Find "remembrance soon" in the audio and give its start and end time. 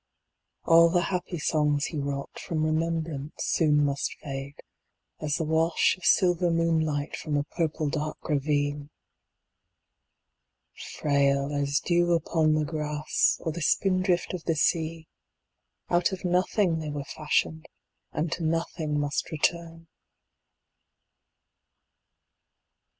2.63-3.85